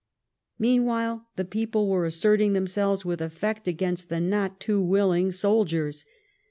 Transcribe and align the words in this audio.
Meanwhile, 0.57 1.27
the 1.35 1.45
people 1.45 1.87
were 1.87 2.05
asserting 2.05 2.53
themselves 2.53 3.05
with 3.05 3.21
effect 3.21 3.67
against 3.67 4.09
the 4.09 4.19
not 4.19 4.59
too 4.59 4.81
willing 4.81 5.29
soldiers. 5.29 6.05